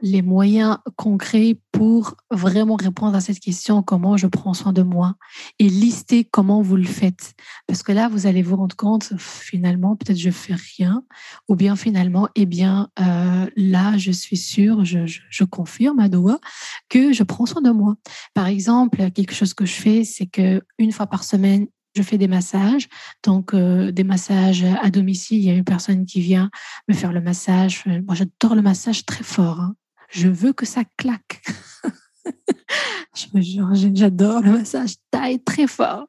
les 0.02 0.22
moyens 0.22 0.78
concrets 0.96 1.58
pour 1.72 2.14
vraiment 2.30 2.76
répondre 2.76 3.16
à 3.16 3.20
cette 3.20 3.40
question 3.40 3.82
comment 3.82 4.16
je 4.16 4.26
prends 4.26 4.54
soin 4.54 4.72
de 4.72 4.82
moi 4.82 5.14
et 5.58 5.68
lister 5.68 6.24
comment 6.24 6.62
vous 6.62 6.76
le 6.76 6.84
faites. 6.84 7.34
Parce 7.66 7.82
que 7.82 7.92
là, 7.92 8.08
vous 8.08 8.26
allez 8.26 8.42
vous 8.42 8.56
rendre 8.56 8.76
compte, 8.76 9.12
finalement, 9.18 9.96
peut-être 9.96 10.18
je 10.18 10.30
fais 10.30 10.54
rien, 10.54 11.04
ou 11.48 11.56
bien 11.56 11.76
finalement, 11.76 12.28
eh 12.34 12.46
bien, 12.46 12.88
euh, 13.00 13.46
là, 13.56 13.96
je 13.96 14.12
suis 14.12 14.36
sûre, 14.36 14.84
je, 14.84 15.00
je 15.06 15.44
confirme 15.44 15.98
à 15.98 16.08
doigt 16.08 16.40
que 16.88 17.12
je 17.12 17.22
prends 17.22 17.46
soin 17.46 17.62
de 17.62 17.70
moi. 17.70 17.96
Par 18.34 18.46
exemple, 18.46 19.10
quelque 19.10 19.34
chose 19.34 19.54
que 19.54 19.64
je 19.64 19.74
fais, 19.74 20.04
c'est 20.04 20.26
que 20.26 20.62
une 20.78 20.92
fois 20.92 21.06
par 21.06 21.24
semaine, 21.24 21.66
je 21.94 22.02
fais 22.02 22.18
des 22.18 22.28
massages, 22.28 22.88
donc 23.22 23.54
euh, 23.54 23.92
des 23.92 24.04
massages 24.04 24.64
à 24.64 24.90
domicile. 24.90 25.38
Il 25.38 25.44
y 25.44 25.50
a 25.50 25.54
une 25.54 25.64
personne 25.64 26.06
qui 26.06 26.20
vient 26.20 26.50
me 26.88 26.94
faire 26.94 27.12
le 27.12 27.20
massage. 27.20 27.84
Moi, 27.86 28.14
j'adore 28.14 28.54
le 28.54 28.62
massage 28.62 29.04
très 29.04 29.24
fort. 29.24 29.60
Hein. 29.60 29.74
Je 30.10 30.28
veux 30.28 30.52
que 30.52 30.66
ça 30.66 30.82
claque. 30.96 31.42
je 33.16 33.26
me 33.34 33.40
jure, 33.40 33.68
j'adore 33.94 34.40
le 34.40 34.52
massage 34.52 34.94
taille 35.10 35.42
très 35.42 35.66
fort. 35.66 36.06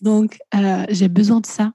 Donc, 0.00 0.38
euh, 0.54 0.84
j'ai 0.90 1.08
besoin 1.08 1.40
de 1.40 1.46
ça 1.46 1.64
euh, 1.66 1.70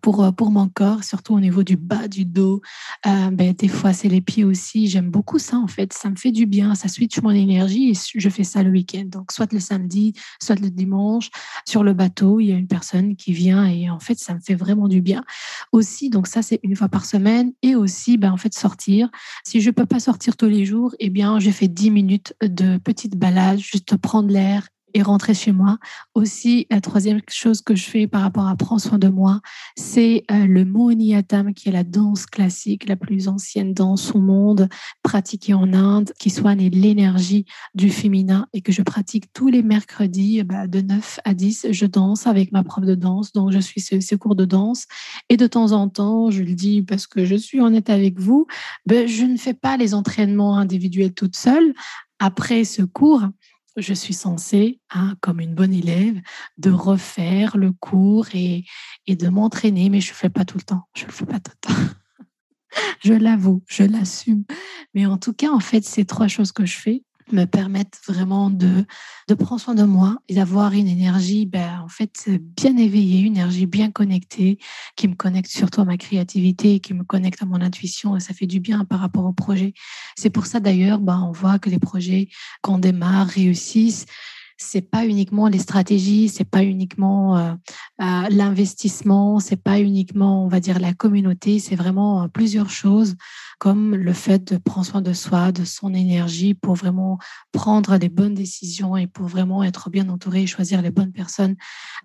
pour, 0.00 0.22
euh, 0.22 0.30
pour 0.30 0.50
mon 0.50 0.68
corps, 0.68 1.04
surtout 1.04 1.34
au 1.34 1.40
niveau 1.40 1.62
du 1.62 1.76
bas 1.76 2.08
du 2.08 2.24
dos. 2.24 2.60
Euh, 3.06 3.30
ben, 3.30 3.52
des 3.52 3.68
fois, 3.68 3.92
c'est 3.92 4.08
les 4.08 4.20
pieds 4.20 4.44
aussi. 4.44 4.88
J'aime 4.88 5.10
beaucoup 5.10 5.38
ça, 5.38 5.56
en 5.56 5.66
fait. 5.66 5.92
Ça 5.92 6.10
me 6.10 6.16
fait 6.16 6.32
du 6.32 6.46
bien. 6.46 6.74
Ça 6.74 6.88
switch 6.88 7.20
mon 7.22 7.30
énergie 7.30 7.90
et 7.90 7.94
je 8.14 8.28
fais 8.28 8.44
ça 8.44 8.62
le 8.62 8.70
week-end. 8.70 9.04
Donc, 9.06 9.32
soit 9.32 9.52
le 9.52 9.60
samedi, 9.60 10.14
soit 10.40 10.58
le 10.60 10.70
dimanche. 10.70 11.30
Sur 11.66 11.82
le 11.82 11.92
bateau, 11.92 12.40
il 12.40 12.46
y 12.46 12.52
a 12.52 12.56
une 12.56 12.68
personne 12.68 13.16
qui 13.16 13.32
vient 13.32 13.66
et 13.66 13.90
en 13.90 13.98
fait, 13.98 14.18
ça 14.18 14.34
me 14.34 14.40
fait 14.40 14.54
vraiment 14.54 14.88
du 14.88 15.00
bien. 15.00 15.24
Aussi, 15.72 16.10
donc 16.10 16.26
ça, 16.26 16.42
c'est 16.42 16.60
une 16.62 16.76
fois 16.76 16.88
par 16.88 17.04
semaine. 17.04 17.52
Et 17.62 17.74
aussi, 17.74 18.18
ben, 18.18 18.32
en 18.32 18.36
fait, 18.36 18.54
sortir. 18.54 19.08
Si 19.44 19.60
je 19.60 19.68
ne 19.68 19.74
peux 19.74 19.86
pas 19.86 20.00
sortir 20.00 20.36
tous 20.36 20.48
les 20.48 20.64
jours, 20.64 20.94
eh 20.98 21.10
bien, 21.10 21.38
je 21.40 21.50
fais 21.50 21.68
10 21.68 21.90
minutes 21.90 22.34
de 22.42 22.78
petite 22.78 23.16
balade, 23.16 23.58
juste 23.58 23.96
prendre 23.96 24.30
l'air 24.30 24.68
et 24.94 25.02
rentrer 25.02 25.34
chez 25.34 25.52
moi. 25.52 25.78
Aussi, 26.14 26.66
la 26.70 26.80
troisième 26.80 27.20
chose 27.28 27.60
que 27.60 27.74
je 27.74 27.84
fais 27.84 28.06
par 28.06 28.22
rapport 28.22 28.46
à 28.46 28.56
prendre 28.56 28.80
soin 28.80 28.98
de 28.98 29.08
moi, 29.08 29.40
c'est 29.76 30.24
euh, 30.30 30.46
le 30.46 30.64
Mohiniyattam, 30.64 31.52
qui 31.52 31.68
est 31.68 31.72
la 31.72 31.84
danse 31.84 32.26
classique, 32.26 32.88
la 32.88 32.96
plus 32.96 33.28
ancienne 33.28 33.74
danse 33.74 34.14
au 34.14 34.20
monde, 34.20 34.68
pratiquée 35.02 35.52
en 35.52 35.72
Inde, 35.72 36.12
qui 36.18 36.30
soigne 36.30 36.68
l'énergie 36.70 37.44
du 37.74 37.90
féminin 37.90 38.46
et 38.52 38.60
que 38.60 38.72
je 38.72 38.82
pratique 38.82 39.32
tous 39.32 39.48
les 39.48 39.62
mercredis 39.62 40.42
bah, 40.44 40.66
de 40.66 40.80
9 40.80 41.20
à 41.24 41.34
10. 41.34 41.66
Je 41.70 41.86
danse 41.86 42.26
avec 42.26 42.52
ma 42.52 42.62
prof 42.62 42.84
de 42.84 42.94
danse, 42.94 43.32
donc 43.32 43.52
je 43.52 43.58
suis 43.58 43.80
ce, 43.80 44.14
cours 44.14 44.36
de 44.36 44.44
danse. 44.44 44.86
Et 45.28 45.36
de 45.36 45.46
temps 45.46 45.72
en 45.72 45.88
temps, 45.88 46.30
je 46.30 46.42
le 46.42 46.54
dis 46.54 46.82
parce 46.82 47.06
que 47.06 47.24
je 47.24 47.34
suis 47.34 47.60
honnête 47.60 47.90
avec 47.90 48.20
vous, 48.20 48.46
ben, 48.86 49.08
je 49.08 49.24
ne 49.24 49.36
fais 49.36 49.54
pas 49.54 49.76
les 49.76 49.92
entraînements 49.94 50.56
individuels 50.56 51.14
toute 51.14 51.36
seule. 51.36 51.74
Après 52.20 52.64
ce 52.64 52.82
cours, 52.82 53.22
je 53.76 53.94
suis 53.94 54.14
censée, 54.14 54.80
hein, 54.90 55.16
comme 55.20 55.40
une 55.40 55.54
bonne 55.54 55.72
élève, 55.72 56.20
de 56.58 56.70
refaire 56.70 57.56
le 57.56 57.72
cours 57.72 58.26
et, 58.34 58.64
de 59.08 59.28
m'entraîner, 59.28 59.90
mais 59.90 60.00
je 60.00 60.10
ne 60.10 60.16
fais 60.16 60.30
pas 60.30 60.44
tout 60.44 60.58
le 60.58 60.64
temps. 60.64 60.84
Je 60.94 61.02
ne 61.02 61.08
le 61.08 61.12
fais 61.12 61.26
pas 61.26 61.40
tout 61.40 61.52
le 61.62 61.68
temps. 61.68 61.80
je 63.04 63.14
l'avoue, 63.14 63.62
je 63.66 63.84
l'assume. 63.84 64.44
Mais 64.94 65.06
en 65.06 65.18
tout 65.18 65.32
cas, 65.32 65.50
en 65.50 65.60
fait, 65.60 65.84
ces 65.84 66.04
trois 66.04 66.28
choses 66.28 66.52
que 66.52 66.66
je 66.66 66.76
fais, 66.76 67.02
me 67.32 67.44
permettent 67.44 68.00
vraiment 68.06 68.50
de, 68.50 68.84
de 69.28 69.34
prendre 69.34 69.60
soin 69.60 69.74
de 69.74 69.82
moi 69.84 70.16
et 70.28 70.34
d'avoir 70.34 70.72
une 70.72 70.88
énergie 70.88 71.46
ben, 71.46 71.80
en 71.84 71.88
fait 71.88 72.28
bien 72.28 72.76
éveillée, 72.76 73.20
une 73.20 73.36
énergie 73.36 73.66
bien 73.66 73.90
connectée, 73.90 74.58
qui 74.96 75.08
me 75.08 75.14
connecte 75.14 75.50
surtout 75.50 75.80
à 75.80 75.84
ma 75.84 75.96
créativité, 75.96 76.80
qui 76.80 76.94
me 76.94 77.04
connecte 77.04 77.42
à 77.42 77.46
mon 77.46 77.60
intuition 77.60 78.16
et 78.16 78.20
ça 78.20 78.34
fait 78.34 78.46
du 78.46 78.60
bien 78.60 78.84
par 78.84 79.00
rapport 79.00 79.24
au 79.24 79.32
projet. 79.32 79.74
C'est 80.16 80.30
pour 80.30 80.46
ça 80.46 80.60
d'ailleurs, 80.60 81.00
ben, 81.00 81.20
on 81.28 81.32
voit 81.32 81.58
que 81.58 81.70
les 81.70 81.78
projets 81.78 82.28
qu'on 82.62 82.78
démarre 82.78 83.26
réussissent 83.26 84.06
c'est 84.56 84.88
pas 84.88 85.06
uniquement 85.06 85.48
les 85.48 85.58
stratégies, 85.58 86.28
c'est 86.28 86.44
pas 86.44 86.62
uniquement 86.62 87.36
euh, 87.36 87.54
euh, 88.00 88.28
l'investissement, 88.30 89.40
c'est 89.40 89.62
pas 89.62 89.80
uniquement, 89.80 90.44
on 90.44 90.48
va 90.48 90.60
dire, 90.60 90.78
la 90.78 90.94
communauté, 90.94 91.58
c'est 91.58 91.76
vraiment 91.76 92.22
euh, 92.22 92.28
plusieurs 92.28 92.70
choses 92.70 93.16
comme 93.58 93.94
le 93.94 94.12
fait 94.12 94.52
de 94.52 94.58
prendre 94.58 94.86
soin 94.86 95.00
de 95.00 95.12
soi, 95.12 95.52
de 95.52 95.64
son 95.64 95.94
énergie 95.94 96.54
pour 96.54 96.74
vraiment 96.74 97.18
prendre 97.52 97.96
les 97.96 98.08
bonnes 98.08 98.34
décisions 98.34 98.96
et 98.96 99.06
pour 99.06 99.26
vraiment 99.26 99.62
être 99.62 99.90
bien 99.90 100.08
entouré 100.08 100.42
et 100.42 100.46
choisir 100.46 100.82
les 100.82 100.90
bonnes 100.90 101.12
personnes 101.12 101.56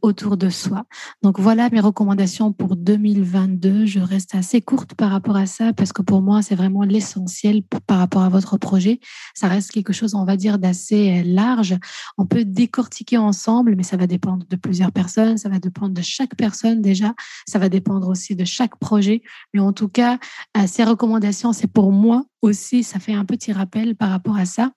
autour 0.02 0.38
de 0.38 0.50
soi. 0.50 0.86
Donc 1.22 1.40
voilà 1.40 1.70
mes 1.70 1.80
recommandations 1.80 2.54
pour 2.54 2.76
2022. 2.76 3.86
Je 3.86 4.00
reste 4.00 4.36
assez 4.36 4.62
courte 4.62 4.94
par 4.94 5.12
rapport 5.12 5.36
à 5.36 5.46
ça 5.46 5.74
parce 5.74 5.92
que 5.92 6.02
pour 6.02 6.22
moi, 6.22 6.42
c'est 6.42 6.56
vraiment 6.56 6.84
l'essentiel 6.84 7.64
par 7.88 7.98
rapport 7.98 8.22
à 8.22 8.30
votre 8.30 8.58
projet. 8.58 9.00
Ça 9.34 9.48
reste 9.48 9.72
quelque 9.72 9.94
chose, 9.94 10.16
on 10.16 10.26
va 10.26 10.38
dire, 10.38 10.60
d'assez 10.60 11.24
large. 11.24 11.78
On 12.18 12.26
peut 12.26 12.46
décortiquer 12.50 13.18
ensemble, 13.18 13.76
mais 13.76 13.84
ça 13.84 13.98
va 13.98 14.08
dépendre 14.08 14.46
de 14.48 14.56
plusieurs 14.56 14.92
personnes, 14.92 15.38
ça 15.38 15.50
va 15.50 15.60
dépendre 15.60 15.94
de 15.94 16.02
chaque 16.02 16.36
personne 16.36 16.82
déjà, 16.82 17.14
ça 17.48 17.60
va 17.60 17.70
dépendre 17.70 18.08
aussi 18.08 18.36
de 18.36 18.46
chaque 18.46 18.78
projet. 18.78 19.22
Mais 19.54 19.60
en 19.60 19.74
tout 19.74 19.90
cas, 19.90 20.20
euh, 20.58 20.68
ces 20.68 20.84
recommandations, 20.84 21.54
c'est 21.54 21.72
pour 21.72 21.92
moi 21.92 22.26
aussi, 22.42 22.84
ça 22.84 23.00
fait 23.00 23.14
un 23.14 23.26
petit 23.26 23.52
rappel 23.52 23.96
par 23.96 24.10
rapport 24.10 24.38
à 24.38 24.46
ça 24.46 24.72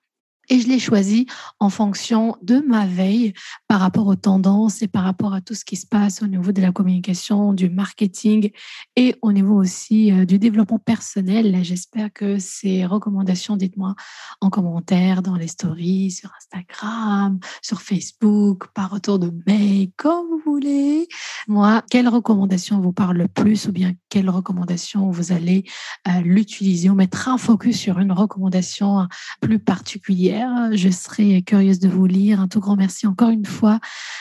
Et 0.49 0.59
je 0.59 0.69
l'ai 0.69 0.81
choisi 0.81 1.27
en 1.61 1.71
fonction 1.71 2.37
de 2.43 2.59
ma 2.67 2.87
veille 2.87 3.33
par 3.69 3.81
rapport 3.81 4.07
aux 4.09 4.17
tendances 4.17 4.83
et 4.83 4.89
par 4.89 5.05
rapport 5.05 5.35
à 5.35 5.41
tout 5.41 5.55
ce 5.55 5.65
qui 5.65 5.77
se 5.77 5.87
passe 5.87 6.21
au 6.23 6.27
niveau 6.27 6.51
de 6.51 6.61
la 6.61 6.73
communication, 6.73 7.53
du 7.53 7.71
marketing 7.71 8.51
et 8.97 9.15
au 9.23 9.33
niveau 9.33 9.55
aussi 9.55 10.11
euh, 10.11 10.25
du 10.25 10.39
développement 10.39 10.81
personnel. 10.81 11.57
J'espère 11.63 12.13
que 12.13 12.39
ces 12.39 12.85
recommandations, 12.85 13.57
dites-moi 13.57 13.95
en 14.41 14.51
commentaire, 14.51 15.23
dans 15.23 15.37
les 15.37 15.49
stories, 15.49 16.11
sur 16.11 16.31
Instagram, 16.37 17.39
sur 17.63 17.81
Facebook, 17.81 18.67
par 18.75 18.91
retour 18.91 19.19
de 19.19 19.33
mail, 19.47 19.91
comme 19.97 20.27
vous 20.29 20.43
voulez. 20.45 21.07
Moi, 21.47 21.83
quelle 21.91 22.09
recommandation 22.09 22.81
vous 22.81 22.93
parle 22.93 23.19
le 23.19 23.29
plus 23.29 23.69
ou 23.69 23.73
bien 23.73 23.93
quelle 24.09 24.29
recommandation 24.29 25.11
vous 25.11 25.33
allez 25.33 25.65
euh, 26.09 26.21
l'utiliser 26.23 26.91
ou 26.91 26.95
mettre 26.95 27.29
un 27.29 27.39
focus 27.39 27.79
sur 27.79 28.01
une 28.01 28.13
recommandation 28.13 29.07
plus 29.41 29.59
particulière? 29.61 30.32
Je 30.73 30.89
serais 30.91 31.43
curieuse 31.43 31.79
de 31.79 31.89
vous 31.89 32.07
lire. 32.07 32.41
Un 32.41 32.49
tout 32.49 32.61
grand 32.61 32.77
merci 32.77 33.07
encore 33.07 33.31
une 33.31 33.45
fois 33.45 33.81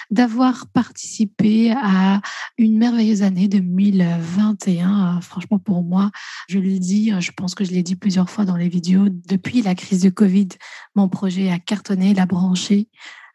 d'avoir 0.10 0.68
participé 0.68 1.72
à 1.72 2.22
une 2.58 2.78
merveilleuse 2.78 3.24
année 3.24 3.48
2021. 3.48 5.22
Franchement, 5.22 5.60
pour 5.60 5.84
moi, 5.84 6.12
je 6.50 6.60
le 6.60 6.80
dis, 6.80 7.14
je 7.20 7.32
pense 7.32 7.56
que 7.56 7.64
je 7.64 7.72
l'ai 7.72 7.84
dit 7.84 7.96
plusieurs 7.96 8.30
fois 8.30 8.46
dans 8.46 8.58
les 8.58 8.70
vidéos, 8.70 9.08
depuis 9.10 9.62
la 9.62 9.76
crise 9.76 10.02
de 10.02 10.10
Covid, 10.10 10.50
mon 10.96 11.10
projet 11.10 11.50
a 11.52 11.60
cartonné, 11.60 12.14
l'a 12.14 12.26
branché 12.26 12.88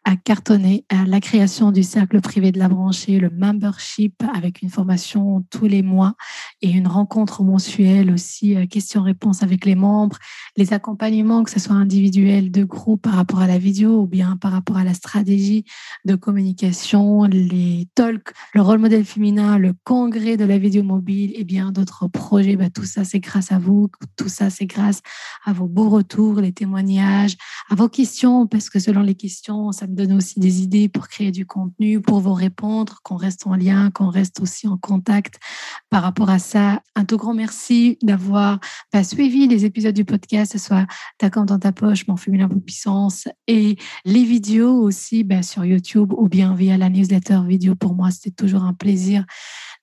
a 0.07 0.15
cartonné 0.15 0.85
la 1.05 1.19
création 1.19 1.73
du 1.73 1.83
cercle 1.83 2.21
privé 2.21 2.53
de 2.53 2.59
la 2.59 2.69
branchée, 2.69 3.19
le 3.19 3.29
membership 3.29 4.23
avec 4.33 4.61
une 4.61 4.69
formation 4.69 5.45
tous 5.49 5.65
les 5.65 5.81
mois 5.81 6.15
et 6.61 6.69
une 6.69 6.87
rencontre 6.87 7.43
mensuelle 7.43 8.11
aussi, 8.11 8.55
euh, 8.55 8.65
questions-réponses 8.67 9.43
avec 9.43 9.65
les 9.65 9.75
membres, 9.75 10.17
les 10.55 10.71
accompagnements, 10.71 11.43
que 11.43 11.51
ce 11.51 11.59
soit 11.59 11.75
individuel, 11.75 12.51
de 12.51 12.63
groupe 12.63 13.01
par 13.01 13.15
rapport 13.15 13.41
à 13.41 13.47
la 13.47 13.57
vidéo 13.57 13.99
ou 13.99 14.07
bien 14.07 14.37
par 14.37 14.53
rapport 14.53 14.77
à 14.77 14.85
la 14.85 14.93
stratégie 14.93 15.65
de 16.05 16.15
communication, 16.15 17.25
les 17.25 17.89
talks, 17.93 18.31
le 18.53 18.61
rôle 18.61 18.79
modèle 18.79 19.03
féminin, 19.03 19.57
le 19.57 19.73
congrès 19.83 20.37
de 20.37 20.45
la 20.45 20.57
vidéo 20.57 20.83
mobile 20.83 21.33
et 21.35 21.43
bien 21.43 21.73
d'autres 21.73 22.07
projets. 22.07 22.55
Bah, 22.55 22.69
tout 22.69 22.85
ça, 22.85 23.03
c'est 23.03 23.19
grâce 23.19 23.51
à 23.51 23.59
vous. 23.59 23.89
Tout 24.15 24.29
ça, 24.29 24.49
c'est 24.49 24.67
grâce 24.67 25.01
à 25.45 25.51
vos 25.51 25.67
beaux 25.67 25.89
retours, 25.89 26.39
les 26.39 26.53
témoignages, 26.53 27.35
à 27.69 27.75
vos 27.75 27.89
questions, 27.89 28.47
parce 28.47 28.69
que 28.69 28.79
selon 28.79 29.01
les 29.01 29.15
questions, 29.15 29.73
ça 29.73 29.85
me 29.85 29.96
donne 29.97 30.13
aussi 30.13 30.39
des 30.39 30.61
idées 30.61 30.87
pour 30.87 31.09
créer 31.09 31.31
du 31.31 31.45
contenu, 31.45 31.99
pour 31.99 32.21
vous 32.21 32.33
répondre, 32.33 32.99
qu'on 33.03 33.17
reste 33.17 33.45
en 33.47 33.55
lien, 33.55 33.91
qu'on 33.91 34.09
reste 34.09 34.39
aussi 34.39 34.67
en 34.67 34.77
contact 34.77 35.39
par 35.89 36.03
rapport 36.03 36.29
à 36.29 36.39
ça. 36.39 36.81
Un 36.95 37.03
tout 37.03 37.17
grand 37.17 37.33
merci 37.33 37.97
d'avoir 38.01 38.59
bah, 38.93 39.03
suivi 39.03 39.47
les 39.47 39.65
épisodes 39.65 39.95
du 39.95 40.05
podcast, 40.05 40.53
ce 40.53 40.57
soit 40.57 40.85
Ta 41.17 41.29
compte 41.29 41.47
dans 41.47 41.59
ta 41.59 41.71
poche, 41.71 42.07
Mon 42.07 42.15
féminin 42.17 42.47
pour 42.47 42.61
puissance 42.61 43.27
et 43.47 43.77
les 44.05 44.23
vidéos 44.23 44.79
aussi 44.81 45.23
bah, 45.23 45.43
sur 45.43 45.65
YouTube 45.65 46.13
ou 46.15 46.29
bien 46.29 46.53
via 46.53 46.77
la 46.77 46.89
newsletter 46.89 47.41
vidéo. 47.45 47.75
Pour 47.75 47.93
moi, 47.93 48.11
c'était 48.11 48.31
toujours 48.31 48.63
un 48.63 48.73
plaisir 48.73 49.25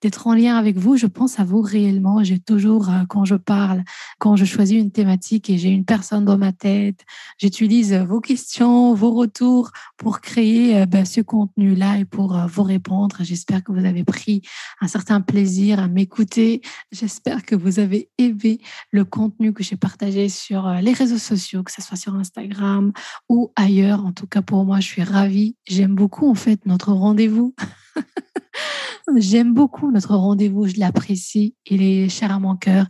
d'être 0.04 0.26
en 0.26 0.34
lien 0.34 0.56
avec 0.56 0.76
vous. 0.76 0.98
Je 0.98 1.06
pense 1.06 1.40
à 1.40 1.44
vous 1.44 1.62
réellement. 1.62 2.22
J'ai 2.22 2.38
toujours, 2.38 2.90
euh, 2.90 3.04
quand 3.08 3.24
je 3.24 3.36
parle, 3.36 3.84
quand 4.18 4.36
je 4.36 4.44
choisis 4.44 4.78
une 4.78 4.90
thématique 4.90 5.48
et 5.48 5.56
j'ai 5.56 5.70
une 5.70 5.86
personne 5.86 6.26
dans 6.26 6.36
ma 6.36 6.52
tête, 6.52 7.06
j'utilise 7.38 7.94
vos 7.94 8.20
questions, 8.20 8.92
vos 8.92 9.12
retours 9.12 9.70
pour 9.96 10.20
créer 10.20 10.82
euh, 10.82 10.84
ben, 10.84 11.06
ce 11.06 11.22
contenu-là 11.22 12.00
et 12.00 12.04
pour 12.04 12.36
euh, 12.36 12.46
vous 12.46 12.64
répondre. 12.64 13.16
J'espère 13.20 13.64
que 13.64 13.72
vous 13.72 13.86
avez 13.86 14.04
pris 14.04 14.42
un 14.82 14.88
certain 14.88 15.22
plaisir 15.22 15.80
à 15.80 15.88
m'écouter. 15.88 16.60
J'espère 16.92 17.42
que 17.42 17.54
vous 17.54 17.78
avez 17.78 18.10
aimé 18.18 18.60
le 18.90 19.06
contenu 19.06 19.54
que 19.54 19.64
j'ai 19.64 19.76
partagé 19.76 20.28
sur 20.28 20.68
les 20.82 20.92
réseaux 20.92 21.16
sociaux, 21.16 21.62
que 21.62 21.72
ce 21.72 21.80
soit 21.80 21.96
sur 21.96 22.14
Instagram 22.14 22.92
ou 23.30 23.52
ailleurs. 23.56 24.04
En 24.04 24.12
tout 24.12 24.26
cas, 24.26 24.42
pour 24.42 24.66
moi, 24.66 24.80
je 24.80 24.86
suis 24.86 25.02
ravie. 25.02 25.56
J'aime 25.66 25.94
beaucoup, 25.94 26.28
en 26.28 26.34
fait, 26.34 26.66
notre 26.66 26.92
rendez-vous. 26.92 27.54
J'aime 29.16 29.52
beaucoup 29.52 29.90
notre 29.90 30.16
rendez-vous, 30.16 30.66
je 30.66 30.78
l'apprécie, 30.78 31.54
il 31.66 31.82
est 31.82 32.08
cher 32.08 32.32
à 32.32 32.38
mon 32.38 32.56
cœur. 32.56 32.86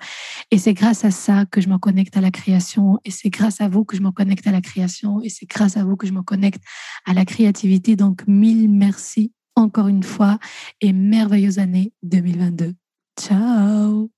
Et 0.50 0.58
c'est 0.58 0.74
grâce 0.74 1.04
à 1.04 1.10
ça 1.10 1.44
que 1.46 1.60
je 1.60 1.68
me 1.68 1.78
connecte 1.78 2.16
à 2.16 2.20
la 2.20 2.30
création. 2.30 2.98
Et 3.04 3.10
c'est 3.10 3.30
grâce 3.30 3.60
à 3.60 3.68
vous 3.68 3.84
que 3.84 3.96
je 3.96 4.02
me 4.02 4.10
connecte 4.10 4.46
à 4.46 4.52
la 4.52 4.60
création. 4.60 5.20
Et 5.22 5.28
c'est 5.28 5.46
grâce 5.46 5.76
à 5.76 5.84
vous 5.84 5.96
que 5.96 6.06
je 6.06 6.12
me 6.12 6.22
connecte 6.22 6.62
à 7.04 7.14
la 7.14 7.24
créativité. 7.24 7.96
Donc, 7.96 8.24
mille 8.26 8.70
merci 8.70 9.32
encore 9.56 9.88
une 9.88 10.02
fois 10.02 10.38
et 10.80 10.92
merveilleuse 10.92 11.58
année 11.58 11.92
2022. 12.02 12.74
Ciao 13.20 14.10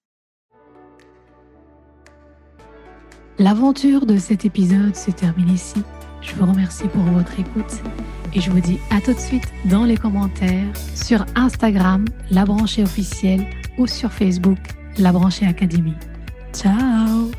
L'aventure 3.39 4.07
de 4.07 4.17
cet 4.17 4.47
épisode 4.47 4.97
se 4.97 5.11
termine 5.11 5.51
ici. 5.51 5.83
Je 6.21 6.35
vous 6.35 6.47
remercie 6.47 6.89
pour 6.89 7.03
votre 7.03 7.39
écoute 7.39 7.81
et 8.35 8.41
je 8.41 8.51
vous 8.51 8.61
dis 8.61 8.79
à 8.91 9.01
tout 9.01 9.15
de 9.15 9.19
suite 9.19 9.47
dans 9.67 9.85
les 9.85 9.97
commentaires 9.97 10.67
sur 10.95 11.25
Instagram, 11.35 12.05
La 12.31 12.45
Branchée 12.45 12.83
officielle 12.83 13.47
ou 13.79 13.87
sur 13.87 14.13
Facebook, 14.13 14.59
La 14.99 15.13
Branchée 15.13 15.47
Académie. 15.47 15.95
Ciao 16.53 17.31